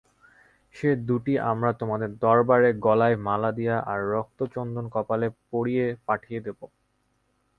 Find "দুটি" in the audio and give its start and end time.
1.07-1.33